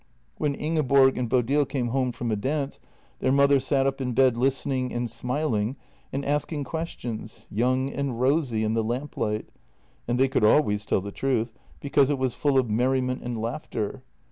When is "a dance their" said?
2.31-3.31